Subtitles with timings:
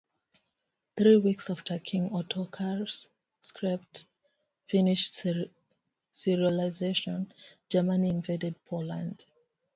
[0.97, 3.07] Three weeks after "King Ottokar's
[3.41, 4.05] Sceptre"
[4.65, 5.13] finished
[6.11, 7.29] serialisation,
[7.69, 9.25] Germany invaded Poland.